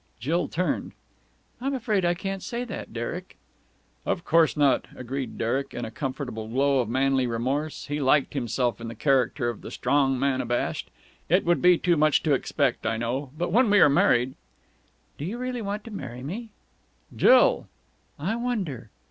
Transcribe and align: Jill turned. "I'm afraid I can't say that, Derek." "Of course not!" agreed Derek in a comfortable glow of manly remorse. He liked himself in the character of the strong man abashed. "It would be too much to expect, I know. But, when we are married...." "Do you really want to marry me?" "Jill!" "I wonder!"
Jill 0.19 0.47
turned. 0.47 0.93
"I'm 1.61 1.75
afraid 1.75 2.05
I 2.05 2.15
can't 2.15 2.41
say 2.41 2.63
that, 2.63 2.91
Derek." 2.91 3.37
"Of 4.03 4.25
course 4.25 4.57
not!" 4.57 4.85
agreed 4.95 5.37
Derek 5.37 5.75
in 5.75 5.85
a 5.85 5.91
comfortable 5.91 6.47
glow 6.47 6.79
of 6.79 6.89
manly 6.89 7.27
remorse. 7.27 7.85
He 7.85 8.01
liked 8.01 8.33
himself 8.33 8.81
in 8.81 8.87
the 8.87 8.95
character 8.95 9.47
of 9.47 9.61
the 9.61 9.69
strong 9.69 10.17
man 10.17 10.41
abashed. 10.41 10.89
"It 11.29 11.45
would 11.45 11.61
be 11.61 11.77
too 11.77 11.97
much 11.97 12.23
to 12.23 12.33
expect, 12.33 12.83
I 12.87 12.97
know. 12.97 13.29
But, 13.37 13.51
when 13.51 13.69
we 13.69 13.79
are 13.79 13.89
married...." 13.89 14.33
"Do 15.19 15.25
you 15.25 15.37
really 15.37 15.61
want 15.61 15.83
to 15.83 15.91
marry 15.91 16.23
me?" 16.23 16.49
"Jill!" 17.15 17.67
"I 18.17 18.35
wonder!" 18.37 18.89